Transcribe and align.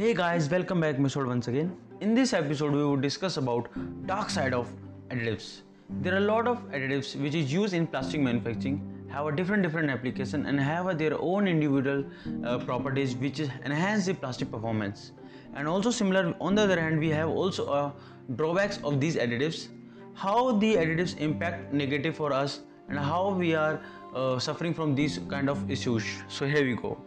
Hey 0.00 0.14
guys, 0.14 0.48
welcome 0.48 0.80
back 0.80 0.96
Mr. 0.96 1.26
once 1.26 1.46
again. 1.48 1.76
In 2.00 2.14
this 2.14 2.32
episode 2.32 2.72
we 2.72 2.82
will 2.82 2.96
discuss 2.96 3.36
about 3.36 3.66
dark 4.06 4.30
side 4.30 4.54
of 4.54 4.66
additives. 5.10 5.60
There 6.00 6.14
are 6.14 6.16
a 6.16 6.20
lot 6.28 6.46
of 6.48 6.62
additives 6.70 7.14
which 7.20 7.34
is 7.34 7.52
used 7.52 7.74
in 7.74 7.86
plastic 7.86 8.22
manufacturing 8.22 8.78
have 9.10 9.26
a 9.26 9.32
different 9.36 9.62
different 9.62 9.90
application 9.90 10.46
and 10.46 10.58
have 10.58 10.96
their 10.96 11.20
own 11.20 11.46
individual 11.46 12.02
uh, 12.46 12.56
properties 12.60 13.14
which 13.14 13.40
enhance 13.40 14.06
the 14.06 14.14
plastic 14.14 14.50
performance. 14.50 15.12
And 15.54 15.68
also 15.68 15.90
similar 15.90 16.34
on 16.40 16.54
the 16.54 16.62
other 16.62 16.80
hand 16.80 16.98
we 16.98 17.10
have 17.10 17.28
also 17.28 17.66
uh, 17.66 17.90
drawbacks 18.36 18.78
of 18.82 19.00
these 19.00 19.16
additives, 19.16 19.68
how 20.14 20.52
the 20.52 20.76
additives 20.76 21.18
impact 21.18 21.74
negative 21.74 22.16
for 22.16 22.32
us 22.32 22.60
and 22.90 22.98
how 22.98 23.30
we 23.30 23.54
are 23.54 23.80
uh, 24.14 24.38
suffering 24.38 24.74
from 24.74 24.94
these 24.94 25.18
kind 25.28 25.48
of 25.48 25.70
issues. 25.70 26.04
So 26.28 26.46
here 26.46 26.64
we 26.64 26.74
go. 26.74 26.98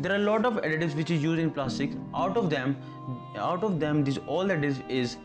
There 0.00 0.12
are 0.12 0.16
a 0.16 0.26
lot 0.26 0.44
of 0.44 0.54
additives 0.54 0.94
which 0.94 1.10
is 1.10 1.22
used 1.22 1.40
in 1.40 1.50
plastics. 1.50 1.96
Out 2.14 2.36
of 2.36 2.50
them 2.50 2.76
out 3.36 3.64
of 3.64 3.80
them 3.80 4.04
this 4.04 4.18
all 4.26 4.46
that 4.46 4.64
is 4.64 4.80
is 4.88 5.16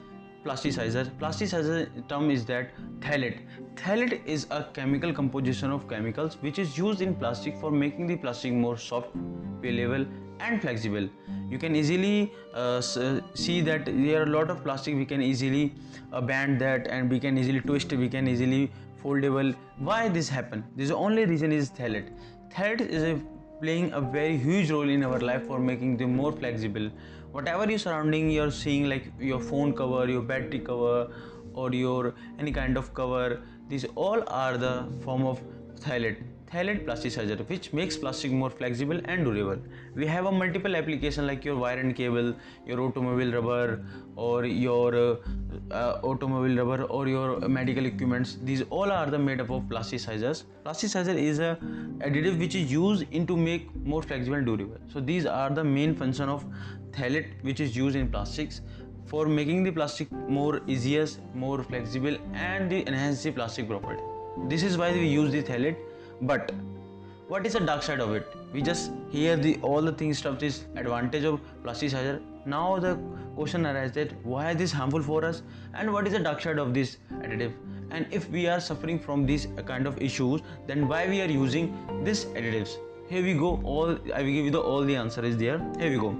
plasticizer. 0.45 1.05
Plasticizer 1.19 2.07
term 2.07 2.29
is 2.29 2.45
that 2.45 2.69
phthalate 2.99 3.39
phthalate 3.75 4.25
is 4.25 4.45
a 4.51 4.63
chemical 4.73 5.13
composition 5.13 5.71
of 5.71 5.87
chemicals 5.89 6.37
which 6.41 6.59
is 6.59 6.77
used 6.77 7.01
in 7.01 7.15
plastic 7.15 7.57
for 7.57 7.71
making 7.71 8.07
the 8.07 8.15
plastic 8.15 8.53
more 8.53 8.77
soft 8.77 9.17
peelable 9.61 10.07
and 10.39 10.61
flexible. 10.61 11.07
You 11.49 11.57
can 11.57 11.75
easily 11.75 12.31
uh, 12.53 12.81
see 12.81 13.61
that 13.61 13.85
there 13.85 14.21
are 14.21 14.23
a 14.23 14.33
lot 14.37 14.49
of 14.49 14.63
plastic 14.63 14.95
we 14.95 15.05
can 15.05 15.21
easily 15.21 15.73
uh, 16.11 16.21
bend 16.21 16.59
that 16.61 16.87
and 16.87 17.09
we 17.09 17.19
can 17.19 17.37
easily 17.37 17.61
twist 17.61 17.93
we 17.93 18.09
can 18.09 18.27
easily 18.27 18.71
foldable 19.05 19.53
why 19.77 20.07
this 20.09 20.29
happen? 20.29 20.63
This 20.75 20.91
only 20.91 21.25
reason 21.25 21.51
is 21.51 21.69
phthalate 21.69 22.09
phthalate 22.53 22.81
is 22.81 23.03
a, 23.03 23.21
playing 23.61 23.91
a 23.93 24.01
very 24.01 24.37
huge 24.37 24.71
role 24.71 24.89
in 24.89 25.03
our 25.03 25.19
life 25.19 25.45
for 25.47 25.59
making 25.59 25.97
them 25.97 26.15
more 26.15 26.31
flexible. 26.31 26.89
Whatever 27.31 27.69
you 27.69 27.77
surrounding 27.77 28.29
you're 28.29 28.51
seeing 28.51 28.89
like 28.89 29.11
your 29.19 29.39
phone 29.39 29.73
cover 29.73 30.07
your 30.09 30.21
battery 30.21 30.59
cover 30.59 31.11
or 31.53 31.73
your 31.73 32.13
any 32.39 32.51
kind 32.51 32.77
of 32.77 32.93
cover 32.93 33.41
these 33.67 33.85
all 33.95 34.23
are 34.27 34.57
the 34.57 34.87
form 35.03 35.25
of 35.25 35.41
phthalate 36.51 36.75
phthalate 36.75 36.85
plasticizer 36.85 37.49
which 37.49 37.71
makes 37.73 37.97
plastic 37.97 38.31
more 38.31 38.49
flexible 38.49 38.99
and 39.05 39.25
durable. 39.25 39.61
We 39.95 40.05
have 40.07 40.25
a 40.25 40.31
multiple 40.31 40.75
application 40.75 41.27
like 41.27 41.45
your 41.45 41.55
wire 41.55 41.79
and 41.79 41.95
cable 41.95 42.33
your 42.65 42.81
automobile 42.81 43.33
rubber 43.33 43.83
or 44.15 44.45
your 44.45 45.19
uh, 45.71 45.99
automobile 46.03 46.57
rubber 46.63 46.83
or 46.83 47.07
your 47.07 47.39
medical 47.47 47.85
equipments. 47.85 48.37
These 48.43 48.63
all 48.69 48.91
are 48.91 49.09
the 49.09 49.19
made 49.19 49.41
up 49.41 49.49
of 49.49 49.63
plasticizers 49.63 50.43
plasticizer 50.65 51.15
is 51.15 51.39
a 51.39 51.57
additive 51.99 52.39
which 52.39 52.55
is 52.55 52.71
used 52.71 53.05
in 53.11 53.27
to 53.27 53.37
make 53.37 53.75
more 53.85 54.01
flexible 54.01 54.37
and 54.37 54.45
durable. 54.45 54.77
So 54.91 54.99
these 54.99 55.25
are 55.25 55.49
the 55.49 55.63
main 55.63 55.95
function 55.95 56.29
of 56.29 56.45
phthalate 56.91 57.27
which 57.41 57.59
is 57.59 57.75
used 57.75 57.95
in 57.95 58.09
plastics. 58.09 58.61
For 59.05 59.27
making 59.27 59.63
the 59.63 59.71
plastic 59.71 60.11
more 60.11 60.61
easier 60.65 61.05
more 61.35 61.61
flexible 61.63 62.17
and 62.33 62.71
the 62.71 62.87
enhance 62.87 63.21
the 63.21 63.31
plastic 63.31 63.67
property. 63.67 64.01
This 64.49 64.63
is 64.63 64.77
why 64.79 64.91
we 64.91 65.07
use 65.07 65.31
the 65.31 65.43
phthalate 65.43 65.77
but 66.21 66.51
what 67.27 67.45
is 67.45 67.53
the 67.53 67.59
dark 67.59 67.81
side 67.83 67.99
of 67.99 68.13
it? 68.13 68.27
We 68.53 68.61
just 68.61 68.91
hear 69.09 69.35
the 69.35 69.57
all 69.61 69.81
the 69.81 69.91
things 69.91 70.19
stuff 70.19 70.39
this 70.39 70.65
advantage 70.75 71.23
of 71.23 71.41
plasticizer 71.63 72.21
now 72.45 72.77
the 72.77 72.95
question 73.35 73.65
arises 73.65 73.93
that 73.93 74.13
why 74.23 74.51
is 74.51 74.57
this 74.57 74.71
harmful 74.71 75.01
for 75.01 75.25
us? 75.25 75.41
And 75.73 75.91
what 75.91 76.05
is 76.05 76.13
the 76.13 76.19
dark 76.19 76.41
side 76.41 76.59
of 76.59 76.73
this 76.73 76.97
additive? 77.13 77.53
And 77.89 78.05
if 78.11 78.29
we 78.29 78.47
are 78.47 78.59
suffering 78.59 78.99
from 78.99 79.25
these 79.25 79.47
kind 79.65 79.87
of 79.87 79.99
issues 80.01 80.41
then 80.67 80.87
why 80.87 81.07
we 81.07 81.21
are 81.21 81.31
using 81.31 81.75
this 82.03 82.25
additives? 82.25 82.77
Here 83.09 83.23
we 83.23 83.33
go 83.33 83.59
all 83.63 83.97
i 84.13 84.21
will 84.21 84.35
give 84.37 84.45
you 84.45 84.51
the 84.51 84.61
all 84.61 84.83
the 84.83 84.95
answer 84.95 85.25
is 85.25 85.37
there. 85.37 85.59
Here 85.79 85.89
we 85.89 85.97
go. 85.97 86.15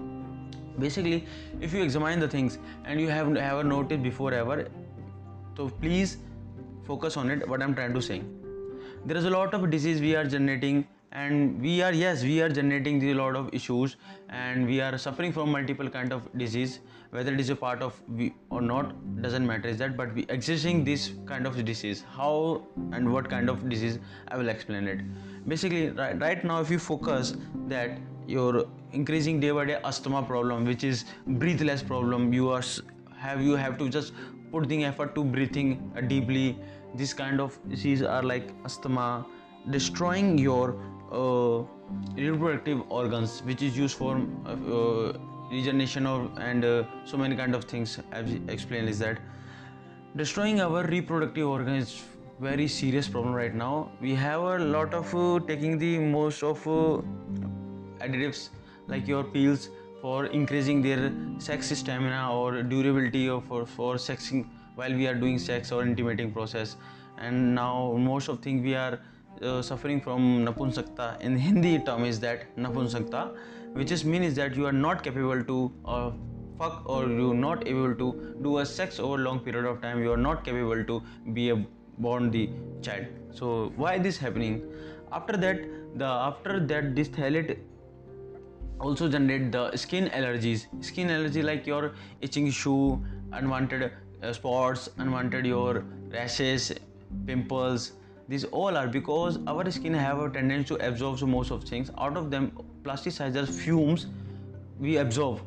Basically 0.80 1.28
if 1.62 1.74
you 1.74 1.84
examine 1.84 2.20
the 2.20 2.28
things 2.28 2.58
and 2.86 3.00
you 3.00 3.08
have 3.10 3.36
ever 3.36 3.64
noticed 3.64 4.02
before 4.02 4.34
ever 4.34 4.68
so 5.56 5.70
please 5.70 6.18
focus 6.88 7.18
on 7.18 7.30
it 7.30 7.48
what 7.48 7.62
i'm 7.62 7.74
trying 7.74 7.94
to 7.94 8.02
say 8.02 8.22
there 9.06 9.18
is 9.18 9.26
a 9.26 9.30
lot 9.30 9.54
of 9.54 9.70
disease 9.70 10.02
we 10.02 10.16
are 10.16 10.26
generating 10.26 10.88
and 11.12 11.62
we 11.62 11.74
are 11.88 11.94
yes 11.94 12.24
we 12.24 12.42
are 12.42 12.50
generating 12.50 13.02
a 13.10 13.14
lot 13.14 13.36
of 13.36 13.54
issues 13.54 13.98
and 14.30 14.66
we 14.66 14.82
are 14.82 14.98
suffering 14.98 15.32
from 15.32 15.52
multiple 15.52 15.90
kind 15.90 16.12
of 16.12 16.28
disease. 16.38 16.80
Whether 17.12 17.34
it 17.34 17.40
is 17.40 17.52
a 17.52 17.56
part 17.56 17.84
of 17.84 18.02
we 18.10 18.34
or 18.50 18.62
not 18.62 18.96
doesn't 19.22 19.46
matter 19.46 19.70
is 19.70 19.78
that 19.78 19.96
but 19.96 20.14
we 20.16 20.26
existing 20.30 20.84
this 20.84 21.12
kind 21.28 21.46
of 21.46 21.64
disease. 21.64 22.04
How 22.16 22.64
and 22.94 23.14
what 23.14 23.30
kind 23.30 23.48
of 23.48 23.70
disease 23.70 24.00
i 24.30 24.38
will 24.38 24.50
explain 24.50 24.88
it. 24.88 25.02
Basically 25.48 25.90
right, 25.90 26.20
right 26.20 26.44
now 26.44 26.60
if 26.62 26.72
you 26.72 26.80
focus 26.80 27.36
that 27.68 28.00
you're 28.28 28.68
increasing 28.92 29.40
day 29.40 29.52
by 29.52 29.66
day 29.66 29.80
asthma 29.86 30.24
problem 30.24 30.66
which 30.66 30.84
is 30.84 31.06
breathless 31.28 31.84
problem 31.84 32.34
you 32.34 32.50
are 32.50 32.64
have 33.16 33.40
you 33.40 33.56
have 33.56 33.78
to 33.78 33.88
just 33.88 34.14
put 34.52 34.68
the 34.68 34.84
effort 34.84 35.14
to 35.14 35.24
breathing 35.24 35.78
deeply 36.08 36.58
this 36.98 37.14
kind 37.14 37.40
of 37.40 37.58
disease 37.70 38.02
are 38.02 38.24
like 38.24 38.50
asthma 38.64 39.26
destroying 39.70 40.38
your 40.38 40.76
uh, 41.12 41.64
reproductive 42.16 42.82
organs 42.90 43.42
which 43.44 43.62
is 43.62 43.78
used 43.78 43.98
for 43.98 44.18
uh, 44.46 45.14
regeneration 45.52 46.06
and 46.50 46.66
uh, 46.66 46.84
so 47.06 47.18
many 47.18 47.36
kind 47.36 47.56
of 47.56 47.64
things 47.66 48.00
i've 48.12 48.32
explained 48.50 48.90
is 48.90 49.00
that 49.00 49.20
destroying 50.16 50.62
our 50.62 50.84
reproductive 50.84 51.48
organs 51.48 51.88
is 51.88 52.04
very 52.40 52.68
serious 52.68 53.08
problem 53.08 53.34
right 53.34 53.56
now. 53.56 53.92
We 54.02 54.14
have 54.16 54.42
a 54.42 54.60
lot 54.60 54.94
of 54.94 55.14
uh, 55.16 55.40
taking 55.48 55.78
the 55.78 56.00
most 56.00 56.44
of 56.44 56.68
uh, 56.68 57.02
additives 58.00 58.50
like 58.88 59.08
your 59.08 59.24
pills 59.24 59.70
for 60.02 60.26
increasing 60.28 60.82
their 60.82 61.12
sex 61.40 61.70
stamina 61.70 62.32
or 62.32 62.62
durability 62.62 63.30
or 63.30 63.42
for, 63.42 63.66
for 63.66 63.96
sexing 63.96 64.48
while 64.76 64.94
we 64.94 65.08
are 65.08 65.16
doing 65.16 65.40
sex 65.40 65.72
or 65.72 65.84
intimating 65.84 66.32
process. 66.32 66.76
And 67.18 67.56
now 67.56 67.96
most 67.98 68.28
of 68.28 68.40
things 68.42 68.62
we 68.62 68.76
are 68.76 69.00
uh, 69.42 69.62
suffering 69.62 70.02
from 70.02 70.46
napunsakta. 70.46 71.20
In 71.22 71.38
hindi 71.48 71.80
term 71.80 72.06
is 72.06 72.20
that 72.22 72.56
napunsakta 72.56 73.36
which 73.74 73.92
is 73.92 74.06
mean 74.06 74.24
is 74.24 74.36
that 74.36 74.56
you 74.56 74.66
are 74.66 74.78
not 74.86 75.04
capable 75.04 75.44
to 75.44 75.72
uh, 75.86 76.12
fuck 76.58 76.84
or 76.86 77.08
you're 77.10 77.34
not 77.34 77.68
able 77.68 77.94
to 77.94 78.36
do 78.42 78.60
a 78.60 78.66
sex 78.66 79.00
over 79.00 79.18
long 79.18 79.40
period 79.40 79.66
of 79.66 79.82
time. 79.82 80.02
You 80.02 80.14
are 80.14 80.24
not 80.26 80.46
capable 80.46 80.84
to 80.92 81.02
be 81.34 81.50
a 81.50 81.58
born 81.98 82.32
the 82.32 82.50
child. 82.82 83.06
So 83.32 83.74
why 83.76 83.98
this 83.98 84.18
happening? 84.18 84.62
After 85.12 85.38
that 85.38 85.60
the 85.96 86.06
after 86.06 86.60
that 86.60 86.96
this 86.96 87.10
phthalate 87.10 87.58
also 88.80 89.10
generate 89.10 89.52
the 89.52 89.76
skin 89.76 90.08
allergies. 90.08 90.66
Skin 90.84 91.10
allergy 91.10 91.42
like 91.42 91.68
your 91.68 91.94
itching 92.22 92.50
shoe 92.52 93.04
unwanted 93.34 93.92
spots 94.34 94.90
unwanted 94.98 95.46
your 95.46 95.84
rashes 96.12 96.72
pimples 97.26 97.92
these 98.28 98.44
all 98.46 98.76
are 98.76 98.88
because 98.88 99.38
our 99.46 99.70
skin 99.70 99.94
have 99.94 100.20
a 100.20 100.30
tendency 100.30 100.76
to 100.76 100.88
absorb 100.88 101.22
most 101.22 101.52
of 101.52 101.64
things. 101.64 101.92
Out 101.98 102.18
of 102.18 102.32
them 102.32 102.52
plasticizers 102.84 103.50
fumes 103.50 104.08
we 104.80 104.98
absorb 104.98 105.42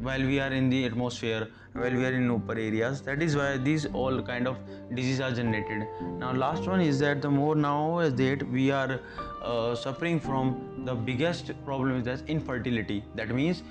while 0.00 0.22
we 0.22 0.38
are 0.38 0.52
in 0.52 0.68
the 0.68 0.84
atmosphere 0.84 1.48
while 1.72 1.90
we 1.90 2.04
are 2.04 2.12
in 2.12 2.30
upper 2.30 2.52
areas. 2.52 3.00
That 3.02 3.22
is 3.22 3.34
why 3.34 3.56
these 3.56 3.86
all 3.86 4.20
kind 4.20 4.46
of 4.46 4.58
diseases 4.94 5.20
are 5.20 5.32
generated. 5.32 5.86
Now 6.18 6.32
last 6.32 6.66
one 6.66 6.82
is 6.82 6.98
that 6.98 7.22
the 7.22 7.30
more 7.30 7.54
now 7.54 8.00
is 8.00 8.14
that 8.16 8.46
we 8.50 8.70
are 8.70 9.00
uh, 9.42 9.74
suffering 9.74 10.20
from 10.20 10.82
the 10.84 10.94
biggest 10.94 11.52
problem 11.64 11.96
is 11.96 12.04
that 12.04 12.28
infertility. 12.28 13.04
That 13.14 13.30
means 13.30 13.62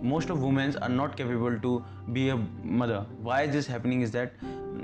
most 0.00 0.30
of 0.30 0.42
women 0.42 0.76
are 0.82 0.88
not 0.88 1.16
capable 1.16 1.58
to 1.58 1.84
be 2.12 2.28
a 2.30 2.36
mother. 2.62 3.04
Why 3.22 3.42
is 3.42 3.52
this 3.52 3.66
happening 3.66 4.02
is 4.02 4.10
that 4.12 4.32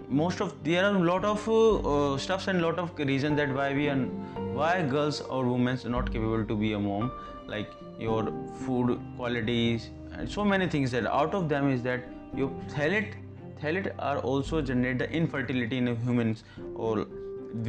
most 0.08 0.40
of 0.40 0.52
there 0.64 0.84
are 0.84 0.94
a 0.94 0.98
lot 0.98 1.24
of 1.24 1.46
uh, 1.48 2.12
uh, 2.12 2.18
stuffs 2.18 2.48
and 2.48 2.62
lot 2.62 2.78
of 2.78 2.98
reasons 2.98 3.36
that 3.36 3.52
why 3.54 3.72
we 3.74 3.88
are 3.88 3.96
why 3.96 4.82
girls 4.82 5.20
or 5.20 5.44
women 5.44 5.78
are 5.84 5.88
not 5.88 6.12
capable 6.12 6.44
to 6.44 6.56
be 6.56 6.72
a 6.72 6.78
mom. 6.78 7.12
Like 7.46 7.68
your 7.98 8.32
food 8.64 8.98
qualities 9.16 9.90
and 10.12 10.30
so 10.30 10.44
many 10.44 10.66
things 10.66 10.90
that 10.92 11.06
out 11.06 11.34
of 11.34 11.48
them 11.48 11.70
is 11.70 11.82
that 11.82 12.04
your 12.34 12.48
phthalate 12.68 13.14
phthalate 13.60 13.92
are 13.98 14.18
also 14.18 14.62
generate 14.62 14.98
the 14.98 15.10
infertility 15.10 15.78
in 15.78 15.94
humans. 15.96 16.44
Or 16.74 17.06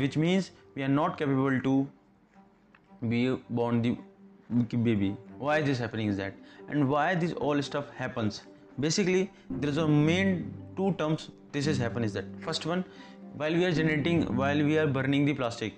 which 0.01 0.17
means 0.17 0.51
we 0.75 0.83
are 0.83 0.87
not 0.87 1.17
capable 1.17 1.59
to 1.61 1.87
be 3.09 3.35
born 3.49 3.81
the 3.81 3.97
baby 4.77 5.15
why 5.43 5.61
this 5.61 5.79
happening 5.79 6.07
is 6.07 6.17
that? 6.17 6.33
And 6.69 6.89
why 6.89 7.15
this 7.15 7.33
all 7.33 7.61
stuff 7.61 7.89
happens? 8.01 8.43
Basically 8.79 9.31
there 9.49 9.69
is 9.69 9.77
a 9.77 9.87
main 9.87 10.53
two 10.77 10.93
terms 10.93 11.29
this 11.51 11.67
is 11.67 11.77
happen 11.77 12.03
is 12.03 12.13
that. 12.13 12.25
First 12.45 12.65
one 12.65 12.85
while 13.41 13.53
we 13.53 13.65
are 13.65 13.71
generating 13.71 14.23
while 14.37 14.63
we 14.69 14.77
are 14.77 14.87
burning 14.87 15.25
the 15.25 15.33
plastic 15.33 15.73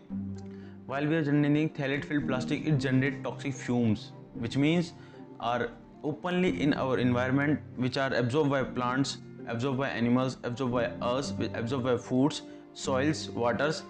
while 0.91 1.05
we 1.11 1.15
are 1.15 1.23
generating 1.23 1.69
phthalate 1.77 2.05
filled 2.05 2.27
plastic 2.27 2.65
it 2.71 2.77
generates 2.85 3.21
toxic 3.27 3.53
fumes 3.59 4.11
which 4.45 4.57
means 4.63 4.93
are 5.39 5.69
openly 6.03 6.51
in 6.65 6.73
our 6.85 6.97
environment 7.03 7.59
which 7.85 7.97
are 8.05 8.13
absorbed 8.23 8.51
by 8.55 8.63
plants 8.79 9.17
absorbed 9.53 9.79
by 9.83 9.89
animals 10.01 10.37
absorbed 10.49 10.73
by 10.73 10.85
us 11.11 11.31
absorbed 11.61 11.85
by 11.85 11.97
foods 11.97 12.41
soils 12.73 13.29
waters. 13.29 13.83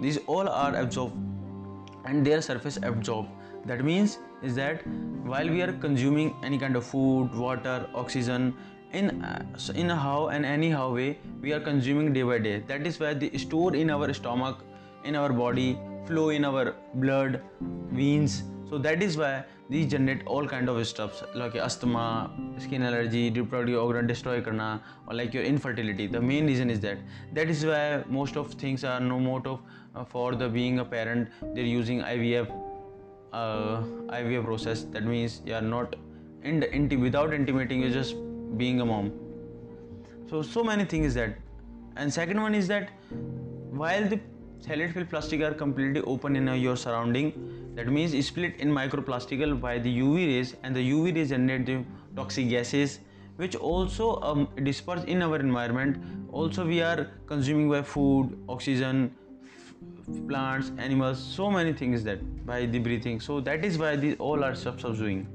These 0.00 0.18
all 0.26 0.48
are 0.48 0.74
absorbed 0.76 1.14
and 2.06 2.26
their 2.26 2.40
surface 2.40 2.78
absorb 2.82 3.26
that 3.66 3.84
means 3.84 4.18
is 4.42 4.54
that 4.54 4.86
while 5.24 5.48
we 5.48 5.62
are 5.62 5.72
consuming 5.72 6.34
any 6.42 6.58
kind 6.58 6.76
of 6.76 6.84
food 6.84 7.34
water 7.34 7.86
oxygen 7.94 8.54
in 8.92 9.22
uh, 9.22 9.44
in 9.74 9.90
a 9.90 9.96
how 9.96 10.28
and 10.28 10.44
anyhow 10.44 10.92
way 10.92 11.18
we 11.40 11.52
are 11.52 11.60
consuming 11.60 12.12
day 12.12 12.22
by 12.22 12.38
day. 12.38 12.62
That 12.66 12.86
is 12.86 12.98
where 12.98 13.14
they 13.14 13.30
store 13.38 13.74
in 13.74 13.90
our 13.90 14.12
stomach 14.12 14.64
in 15.04 15.16
our 15.16 15.32
body 15.32 15.78
flow 16.06 16.30
in 16.30 16.44
our 16.44 16.74
blood 16.94 17.40
veins. 17.92 18.42
So 18.68 18.78
that 18.78 19.02
is 19.02 19.16
why 19.16 19.44
these 19.68 19.86
generate 19.90 20.26
all 20.26 20.46
kind 20.46 20.68
of 20.68 20.84
stuffs 20.86 21.22
like 21.34 21.54
asthma 21.54 22.30
skin 22.58 22.82
allergy 22.82 23.30
reproductive 23.30 23.82
organ 23.82 24.06
destroy 24.06 24.40
karna 24.40 24.82
or 25.06 25.14
like 25.14 25.34
your 25.34 25.44
infertility. 25.44 26.06
The 26.06 26.20
main 26.20 26.46
reason 26.46 26.70
is 26.70 26.80
that. 26.80 26.98
That 27.32 27.48
is 27.48 27.64
why 27.64 28.04
most 28.08 28.36
of 28.36 28.52
things 28.54 28.84
are 28.84 29.00
no 29.00 29.36
of 29.44 29.60
uh, 29.94 30.04
for 30.04 30.34
the 30.34 30.48
being 30.48 30.78
a 30.78 30.84
parent 30.84 31.28
they're 31.54 31.64
using 31.64 32.00
ivf 32.00 32.48
uh, 33.32 33.82
ivf 34.08 34.44
process. 34.44 34.84
That 34.84 35.04
means 35.04 35.42
you 35.44 35.54
are 35.54 35.62
not 35.62 35.96
in, 36.42 36.62
in 36.62 37.00
without 37.00 37.34
intimating 37.34 37.82
you're 37.82 37.90
just 37.90 38.16
being 38.56 38.80
a 38.80 38.86
mom. 38.86 39.12
So 40.28 40.42
so 40.42 40.64
many 40.64 40.84
things 40.84 41.14
that. 41.14 41.36
And 41.96 42.12
second 42.12 42.40
one 42.40 42.54
is 42.54 42.68
that 42.68 42.90
while 43.70 44.08
the 44.08 44.20
solid 44.60 44.92
fill 44.94 45.04
plastic 45.04 45.42
are 45.42 45.54
completely 45.54 46.00
open 46.02 46.36
in 46.36 46.48
uh, 46.48 46.54
your 46.54 46.76
surrounding 46.76 47.32
that 47.74 47.88
means 47.88 48.12
split 48.26 48.56
in 48.58 48.70
microplastic 48.70 49.60
by 49.60 49.78
the 49.78 50.00
uv 50.00 50.16
rays 50.16 50.54
and 50.62 50.76
the 50.76 50.90
uv 50.92 51.14
rays 51.14 51.30
generate 51.30 51.64
the 51.66 51.84
toxic 52.14 52.48
gases 52.48 53.00
which 53.40 53.56
also 53.56 54.20
um, 54.20 54.48
disperse 54.64 55.02
in 55.04 55.22
our 55.22 55.36
environment. 55.40 55.96
Also 56.30 56.66
we 56.66 56.82
are 56.82 57.08
consuming 57.26 57.70
by 57.70 57.80
food 57.82 58.36
oxygen 58.48 59.14
plants 60.28 60.72
animals 60.78 61.18
so 61.18 61.50
many 61.50 61.72
things 61.72 62.02
that 62.04 62.46
by 62.46 62.66
the 62.66 62.78
breathing. 62.78 63.20
So 63.20 63.40
that 63.40 63.64
is 63.64 63.78
why 63.78 63.96
the 63.96 64.16
all 64.16 64.44
are 64.44 64.54
doing 64.54 65.26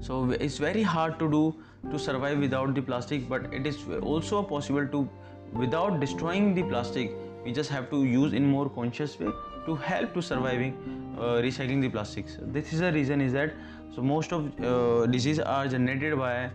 so 0.00 0.30
it's 0.30 0.58
very 0.58 0.82
hard 0.82 1.18
to 1.18 1.30
do 1.30 1.54
to 1.90 1.98
survive 1.98 2.38
without 2.38 2.74
the 2.74 2.82
plastic 2.82 3.28
but 3.28 3.52
it 3.52 3.66
is 3.66 3.78
also 4.02 4.42
possible 4.42 4.86
to 4.86 5.08
without 5.52 6.00
destroying 6.00 6.54
the 6.54 6.62
plastic 6.62 7.12
we 7.44 7.52
just 7.52 7.70
have 7.70 7.88
to 7.90 8.04
use 8.04 8.32
in 8.32 8.44
more 8.44 8.68
conscious 8.68 9.18
way 9.18 9.32
to 9.66 9.74
help 9.74 10.12
to 10.14 10.22
surviving 10.22 10.74
uh, 11.18 11.40
recycling 11.46 11.80
the 11.80 11.88
plastics. 11.88 12.36
This 12.40 12.72
is 12.72 12.80
the 12.80 12.92
reason 12.92 13.20
is 13.20 13.32
that 13.32 13.54
so 13.94 14.02
most 14.02 14.32
of 14.32 14.46
uh, 14.60 15.06
are 15.44 15.68
generated 15.68 16.18
by 16.18 16.50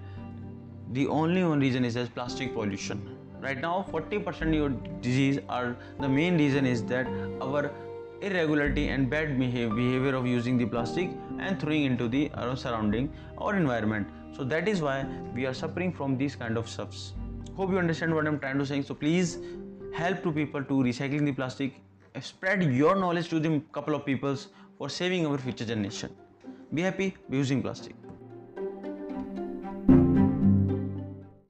the 0.94 1.08
only 1.08 1.44
one 1.44 1.60
reason 1.60 1.86
is 1.86 1.94
that 1.96 2.14
plastic 2.14 2.54
pollution 2.54 3.02
right 3.42 3.60
now 3.60 3.86
40% 3.92 4.42
of 4.42 4.54
your 4.54 4.70
disease 5.02 5.40
are 5.50 5.76
the 6.00 6.08
main 6.08 6.38
reason 6.38 6.66
is 6.66 6.84
that 6.86 7.08
our 7.42 7.72
irregularity 8.22 8.90
and 8.90 9.10
bad 9.10 9.38
behavior 9.40 10.16
of 10.16 10.28
using 10.28 10.58
the 10.58 10.66
plastic 10.66 11.10
and 11.40 11.60
throwing 11.60 11.84
into 11.86 12.08
the 12.08 12.30
uh, 12.36 12.56
surrounding 12.56 13.12
or 13.38 13.56
environment. 13.56 14.08
So 14.32 14.44
that 14.44 14.68
is 14.68 14.82
why 14.82 15.06
we 15.34 15.46
are 15.46 15.54
suffering 15.54 15.92
from 15.92 16.18
these 16.18 16.36
kind 16.36 16.58
of 16.58 16.70
stuffs. 16.70 17.14
Hope 17.58 17.72
you 17.72 17.80
understand 17.80 18.14
what 18.14 18.28
i'm 18.28 18.40
trying 18.40 18.60
to 18.60 18.66
say 18.66 18.82
so 18.82 18.94
please 18.94 19.40
help 19.94 20.24
to 20.24 20.32
people 20.32 20.64
to 20.64 20.74
recycling 20.90 21.26
the 21.26 21.32
plastic. 21.32 21.74
Spread 22.20 22.64
your 22.64 22.96
knowledge 22.96 23.30
to 23.30 23.40
the 23.40 23.62
couple 23.72 23.96
of 23.96 24.06
peoples 24.06 24.48
for 24.78 24.90
saving 24.90 25.26
our 25.26 25.38
future 25.38 25.66
generation. 25.66 26.16
Be 26.74 26.82
happy 26.82 27.16
using 27.30 27.62
plastic 27.62 27.96